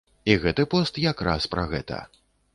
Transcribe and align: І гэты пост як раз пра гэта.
І 0.31 0.37
гэты 0.45 0.65
пост 0.71 0.97
як 1.03 1.23
раз 1.29 1.47
пра 1.53 1.69
гэта. 1.77 2.03